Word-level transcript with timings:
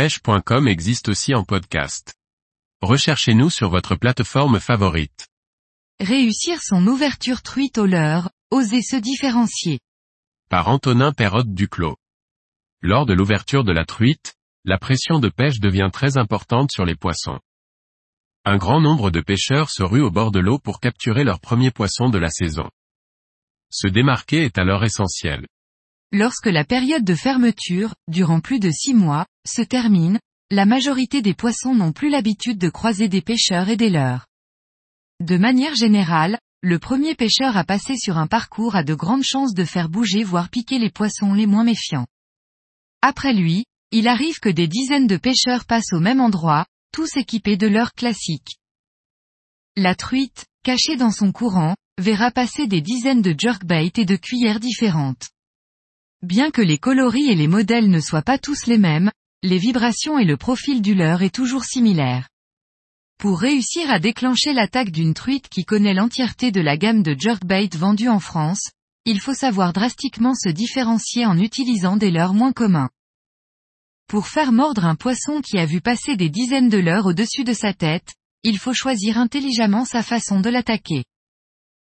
pêche.com 0.00 0.66
existe 0.66 1.10
aussi 1.10 1.34
en 1.34 1.44
podcast. 1.44 2.14
Recherchez-nous 2.80 3.50
sur 3.50 3.68
votre 3.68 3.96
plateforme 3.96 4.58
favorite. 4.58 5.28
Réussir 6.00 6.62
son 6.62 6.86
ouverture 6.86 7.42
truite 7.42 7.76
au 7.76 7.84
leurre, 7.84 8.30
oser 8.50 8.80
se 8.80 8.96
différencier. 8.96 9.78
Par 10.48 10.68
Antonin 10.68 11.12
Perrotte 11.12 11.52
Duclos. 11.52 11.98
Lors 12.80 13.04
de 13.04 13.12
l'ouverture 13.12 13.62
de 13.62 13.72
la 13.72 13.84
truite, 13.84 14.36
la 14.64 14.78
pression 14.78 15.18
de 15.18 15.28
pêche 15.28 15.60
devient 15.60 15.90
très 15.92 16.16
importante 16.16 16.70
sur 16.72 16.86
les 16.86 16.96
poissons. 16.96 17.38
Un 18.46 18.56
grand 18.56 18.80
nombre 18.80 19.10
de 19.10 19.20
pêcheurs 19.20 19.68
se 19.68 19.82
ruent 19.82 20.00
au 20.00 20.10
bord 20.10 20.30
de 20.30 20.40
l'eau 20.40 20.58
pour 20.58 20.80
capturer 20.80 21.24
leurs 21.24 21.40
premiers 21.40 21.72
poissons 21.72 22.08
de 22.08 22.16
la 22.16 22.30
saison. 22.30 22.70
Se 23.68 23.86
démarquer 23.86 24.46
est 24.46 24.56
alors 24.56 24.82
essentiel. 24.82 25.46
Lorsque 26.12 26.46
la 26.46 26.64
période 26.64 27.04
de 27.04 27.14
fermeture, 27.14 27.94
durant 28.08 28.40
plus 28.40 28.58
de 28.58 28.70
six 28.70 28.94
mois, 28.94 29.26
se 29.46 29.62
termine, 29.62 30.18
la 30.50 30.66
majorité 30.66 31.22
des 31.22 31.34
poissons 31.34 31.72
n'ont 31.72 31.92
plus 31.92 32.10
l'habitude 32.10 32.58
de 32.58 32.68
croiser 32.68 33.08
des 33.08 33.22
pêcheurs 33.22 33.68
et 33.68 33.76
des 33.76 33.90
leurs. 33.90 34.26
De 35.20 35.38
manière 35.38 35.76
générale, 35.76 36.40
le 36.62 36.80
premier 36.80 37.14
pêcheur 37.14 37.56
à 37.56 37.62
passer 37.62 37.96
sur 37.96 38.18
un 38.18 38.26
parcours 38.26 38.74
a 38.74 38.82
de 38.82 38.94
grandes 38.94 39.22
chances 39.22 39.54
de 39.54 39.64
faire 39.64 39.88
bouger 39.88 40.24
voire 40.24 40.48
piquer 40.48 40.80
les 40.80 40.90
poissons 40.90 41.32
les 41.32 41.46
moins 41.46 41.62
méfiants. 41.62 42.08
Après 43.02 43.32
lui, 43.32 43.64
il 43.92 44.08
arrive 44.08 44.40
que 44.40 44.48
des 44.48 44.66
dizaines 44.66 45.06
de 45.06 45.16
pêcheurs 45.16 45.64
passent 45.64 45.92
au 45.92 46.00
même 46.00 46.20
endroit, 46.20 46.66
tous 46.92 47.16
équipés 47.16 47.56
de 47.56 47.68
leurs 47.68 47.94
classiques. 47.94 48.58
La 49.76 49.94
truite, 49.94 50.46
cachée 50.64 50.96
dans 50.96 51.12
son 51.12 51.30
courant, 51.30 51.76
verra 51.98 52.32
passer 52.32 52.66
des 52.66 52.80
dizaines 52.80 53.22
de 53.22 53.34
jerkbait 53.38 53.92
et 53.94 54.04
de 54.04 54.16
cuillères 54.16 54.60
différentes. 54.60 55.30
Bien 56.22 56.50
que 56.50 56.60
les 56.60 56.76
coloris 56.76 57.30
et 57.30 57.34
les 57.34 57.48
modèles 57.48 57.88
ne 57.88 57.98
soient 57.98 58.20
pas 58.20 58.36
tous 58.36 58.66
les 58.66 58.76
mêmes, 58.76 59.10
les 59.42 59.56
vibrations 59.56 60.18
et 60.18 60.26
le 60.26 60.36
profil 60.36 60.82
du 60.82 60.94
leurre 60.94 61.22
est 61.22 61.34
toujours 61.34 61.64
similaire. 61.64 62.28
Pour 63.18 63.40
réussir 63.40 63.90
à 63.90 63.98
déclencher 63.98 64.52
l'attaque 64.52 64.90
d'une 64.90 65.14
truite 65.14 65.48
qui 65.48 65.64
connaît 65.64 65.94
l'entièreté 65.94 66.52
de 66.52 66.60
la 66.60 66.76
gamme 66.76 67.02
de 67.02 67.16
jerkbait 67.18 67.70
vendue 67.74 68.08
en 68.08 68.20
France, 68.20 68.70
il 69.06 69.18
faut 69.18 69.32
savoir 69.32 69.72
drastiquement 69.72 70.34
se 70.34 70.50
différencier 70.50 71.24
en 71.24 71.38
utilisant 71.38 71.96
des 71.96 72.10
leurres 72.10 72.34
moins 72.34 72.52
communs. 72.52 72.90
Pour 74.06 74.28
faire 74.28 74.52
mordre 74.52 74.84
un 74.84 74.96
poisson 74.96 75.40
qui 75.40 75.56
a 75.56 75.64
vu 75.64 75.80
passer 75.80 76.16
des 76.16 76.28
dizaines 76.28 76.68
de 76.68 76.78
leurres 76.78 77.06
au-dessus 77.06 77.44
de 77.44 77.54
sa 77.54 77.72
tête, 77.72 78.12
il 78.42 78.58
faut 78.58 78.74
choisir 78.74 79.16
intelligemment 79.16 79.86
sa 79.86 80.02
façon 80.02 80.40
de 80.40 80.50
l'attaquer. 80.50 81.04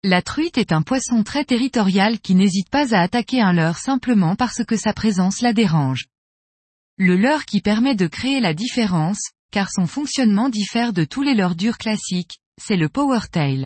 La 0.05 0.21
truite 0.21 0.57
est 0.57 0.73
un 0.73 0.81
poisson 0.81 1.23
très 1.23 1.45
territorial 1.45 2.19
qui 2.19 2.35
n'hésite 2.35 2.69
pas 2.69 2.93
à 2.93 2.99
attaquer 2.99 3.39
un 3.39 3.53
leurre 3.53 3.77
simplement 3.77 4.35
parce 4.35 4.65
que 4.65 4.75
sa 4.75 4.91
présence 4.91 5.39
la 5.39 5.53
dérange. 5.53 6.07
Le 6.97 7.15
leurre 7.15 7.45
qui 7.45 7.61
permet 7.61 7.95
de 7.95 8.07
créer 8.07 8.41
la 8.41 8.53
différence, 8.53 9.21
car 9.49 9.69
son 9.71 9.87
fonctionnement 9.87 10.49
diffère 10.49 10.91
de 10.91 11.05
tous 11.05 11.21
les 11.21 11.35
leurres 11.35 11.55
durs 11.55 11.77
classiques, 11.77 12.39
c'est 12.61 12.75
le 12.75 12.89
powertail. 12.89 13.65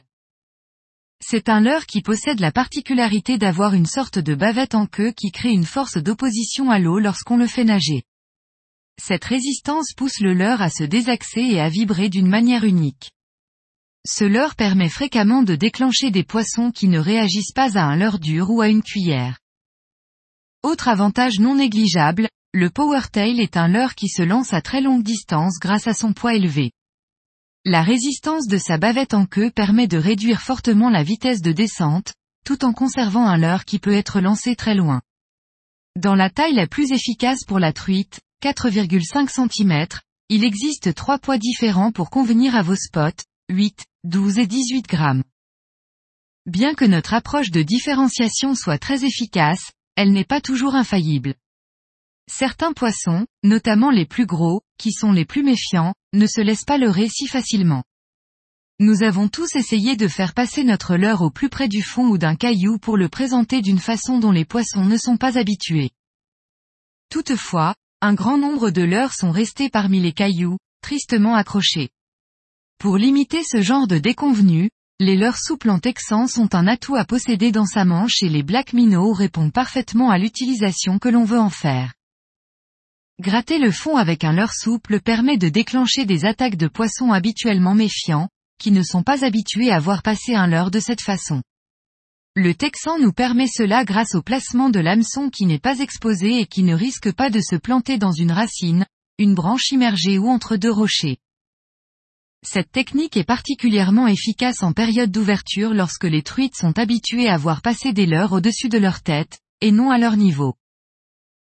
C'est 1.26 1.50
un 1.50 1.60
leurre 1.60 1.88
qui 1.88 2.04
possède 2.04 2.40
la 2.40 2.52
particularité 2.52 3.40
d'avoir 3.40 3.74
une 3.74 3.88
sorte 3.88 4.20
de 4.20 4.36
bavette 4.36 4.76
en 4.76 4.86
queue 4.86 5.14
qui 5.14 5.32
crée 5.32 5.50
une 5.50 5.66
force 5.66 5.98
d'opposition 5.98 6.70
à 6.70 6.78
l'eau 6.78 7.00
lorsqu'on 7.00 7.38
le 7.38 7.48
fait 7.48 7.64
nager. 7.64 8.04
Cette 9.02 9.26
résistance 9.26 9.94
pousse 9.98 10.20
le 10.20 10.36
leurre 10.36 10.62
à 10.62 10.70
se 10.70 10.84
désaxer 10.84 11.42
et 11.42 11.60
à 11.60 11.70
vibrer 11.70 12.10
d'une 12.10 12.30
manière 12.30 12.64
unique. 12.64 13.10
Ce 14.06 14.24
leurre 14.24 14.56
permet 14.56 14.90
fréquemment 14.90 15.44
de 15.44 15.56
déclencher 15.56 16.12
des 16.12 16.24
poissons 16.24 16.72
qui 16.72 16.88
ne 16.88 17.00
réagissent 17.00 17.54
pas 17.54 17.78
à 17.78 17.84
un 17.84 17.96
leurre 17.96 18.20
dur 18.20 18.50
ou 18.50 18.62
à 18.62 18.70
une 18.70 18.84
cuillère. 18.84 19.40
Autre 20.64 20.88
avantage 20.88 21.40
non 21.40 21.56
négligeable, 21.56 22.30
le 22.54 22.70
powertail 22.70 23.40
est 23.40 23.58
un 23.58 23.68
leurre 23.68 23.96
qui 23.96 24.08
se 24.08 24.24
lance 24.24 24.54
à 24.54 24.62
très 24.62 24.82
longue 24.82 25.04
distance 25.04 25.60
grâce 25.60 25.88
à 25.88 25.94
son 25.94 26.14
poids 26.14 26.34
élevé. 26.34 26.72
La 27.66 27.84
résistance 27.84 28.48
de 28.48 28.58
sa 28.58 28.78
bavette 28.78 29.14
en 29.14 29.26
queue 29.26 29.52
permet 29.52 29.88
de 29.88 29.98
réduire 29.98 30.42
fortement 30.42 30.90
la 30.90 31.04
vitesse 31.04 31.42
de 31.42 31.52
descente, 31.52 32.14
tout 32.46 32.64
en 32.64 32.72
conservant 32.72 33.26
un 33.26 33.38
leurre 33.38 33.66
qui 33.66 33.78
peut 33.78 33.94
être 33.94 34.22
lancé 34.22 34.56
très 34.56 34.74
loin. 34.74 35.02
Dans 35.98 36.16
la 36.16 36.30
taille 36.30 36.54
la 36.54 36.68
plus 36.68 36.92
efficace 36.94 37.44
pour 37.44 37.60
la 37.60 37.74
truite, 37.74 38.22
4,5 38.42 39.30
cm, 39.30 39.88
il 40.30 40.44
existe 40.44 40.94
trois 40.94 41.20
poids 41.20 41.38
différents 41.38 41.92
pour 41.92 42.10
convenir 42.10 42.56
à 42.56 42.62
vos 42.62 42.76
spots, 42.76 43.24
8, 43.50 43.86
12 44.04 44.40
et 44.40 44.46
18 44.46 44.88
grammes. 44.90 45.24
Bien 46.46 46.76
que 46.76 46.84
notre 46.84 47.14
approche 47.14 47.50
de 47.50 47.62
différenciation 47.62 48.56
soit 48.56 48.78
très 48.78 49.06
efficace, 49.06 49.72
elle 49.96 50.12
n'est 50.12 50.26
pas 50.26 50.42
toujours 50.42 50.76
infaillible. 50.76 51.34
Certains 52.30 52.74
poissons, 52.74 53.26
notamment 53.44 53.90
les 53.90 54.06
plus 54.06 54.26
gros, 54.26 54.64
qui 54.78 54.92
sont 54.92 55.14
les 55.14 55.24
plus 55.24 55.44
méfiants, 55.44 55.94
ne 56.12 56.28
se 56.28 56.42
laissent 56.42 56.66
pas 56.66 56.78
leurrer 56.78 57.08
si 57.08 57.26
facilement. 57.26 57.86
Nous 58.80 59.02
avons 59.02 59.30
tous 59.30 59.56
essayé 59.56 59.96
de 59.96 60.10
faire 60.10 60.34
passer 60.34 60.66
notre 60.66 60.98
leurre 60.98 61.22
au 61.22 61.32
plus 61.32 61.48
près 61.48 61.70
du 61.70 61.82
fond 61.82 62.10
ou 62.10 62.18
d'un 62.18 62.36
caillou 62.36 62.78
pour 62.80 62.98
le 62.98 63.08
présenter 63.08 63.62
d'une 63.62 63.80
façon 63.80 64.20
dont 64.20 64.32
les 64.32 64.44
poissons 64.44 64.84
ne 64.84 64.98
sont 64.98 65.16
pas 65.16 65.38
habitués. 65.38 65.92
Toutefois, 67.10 67.76
un 68.02 68.14
grand 68.14 68.38
nombre 68.38 68.72
de 68.72 68.82
leurres 68.82 69.14
sont 69.14 69.32
restés 69.32 69.70
parmi 69.70 70.02
les 70.02 70.12
cailloux, 70.12 70.58
tristement 70.82 71.36
accrochés. 71.36 71.92
Pour 72.80 72.98
limiter 72.98 73.42
ce 73.44 73.60
genre 73.60 73.88
de 73.88 73.98
déconvenus, 73.98 74.70
les 75.00 75.16
leurres 75.16 75.40
souples 75.40 75.72
en 75.72 75.80
texan 75.80 76.28
sont 76.28 76.54
un 76.54 76.68
atout 76.68 76.96
à 76.96 77.06
posséder 77.06 77.52
dans 77.52 77.66
sa 77.66 77.86
manche 77.86 78.22
et 78.22 78.30
les 78.30 78.44
black 78.44 78.74
minnows 78.74 79.14
répondent 79.14 79.52
parfaitement 79.52 80.12
à 80.12 80.20
l'utilisation 80.20 81.00
que 81.00 81.10
l'on 81.10 81.24
veut 81.24 81.40
en 81.40 81.50
faire. 81.50 81.96
Gratter 83.20 83.58
le 83.58 83.72
fond 83.72 83.96
avec 83.96 84.24
un 84.24 84.32
leurre 84.32 84.54
souple 84.54 85.02
permet 85.02 85.38
de 85.38 85.50
déclencher 85.50 86.06
des 86.06 86.26
attaques 86.26 86.56
de 86.56 86.68
poissons 86.68 87.12
habituellement 87.12 87.74
méfiants, 87.74 88.30
qui 88.60 88.70
ne 88.70 88.84
sont 88.84 89.02
pas 89.02 89.26
habitués 89.26 89.72
à 89.72 89.80
voir 89.80 90.04
passer 90.04 90.36
un 90.36 90.46
leurre 90.46 90.70
de 90.70 90.80
cette 90.80 91.02
façon. 91.02 91.42
Le 92.36 92.54
texan 92.54 93.00
nous 93.00 93.12
permet 93.12 93.48
cela 93.48 93.86
grâce 93.86 94.14
au 94.14 94.22
placement 94.22 94.70
de 94.70 94.80
l'hameçon 94.80 95.32
qui 95.32 95.48
n'est 95.48 95.58
pas 95.58 95.80
exposé 95.80 96.42
et 96.42 96.46
qui 96.46 96.62
ne 96.62 96.76
risque 96.76 97.12
pas 97.12 97.32
de 97.32 97.42
se 97.42 97.56
planter 97.56 97.98
dans 97.98 98.12
une 98.12 98.32
racine, 98.32 98.86
une 99.18 99.34
branche 99.34 99.72
immergée 99.72 100.20
ou 100.20 100.28
entre 100.28 100.58
deux 100.58 100.72
rochers. 100.72 101.18
Cette 102.44 102.72
technique 102.72 103.18
est 103.18 103.24
particulièrement 103.24 104.08
efficace 104.08 104.64
en 104.64 104.72
période 104.72 105.12
d'ouverture 105.12 105.74
lorsque 105.74 106.06
les 106.06 106.22
truites 106.22 106.56
sont 106.56 106.78
habituées 106.78 107.30
à 107.30 107.38
voir 107.38 107.62
passer 107.62 107.94
des 107.94 108.06
leurres 108.06 108.34
au-dessus 108.34 108.70
de 108.70 108.78
leur 108.78 109.02
tête, 109.02 109.40
et 109.62 109.72
non 109.72 109.90
à 109.90 109.98
leur 109.98 110.18
niveau. 110.18 110.56